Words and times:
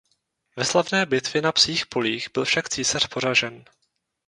Ve 0.57 0.65
slavné 0.65 1.05
bitvě 1.05 1.41
na 1.41 1.51
Psích 1.51 1.85
polích 1.85 2.27
byl 2.33 2.45
však 2.45 2.69
císař 2.69 3.07
poražen. 3.07 3.65